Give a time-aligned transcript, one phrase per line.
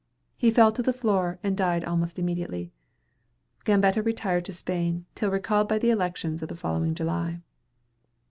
[0.35, 2.71] He fell to the floor, and died almost immediately.
[3.65, 7.39] Gambetta retired to Spain, till recalled by the elections of the following July.